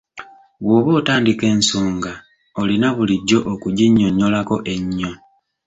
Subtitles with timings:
[0.63, 2.13] Bw'oba otandika ensonga
[2.61, 5.11] olina bulijjo okuginnyonnyolako ennyo.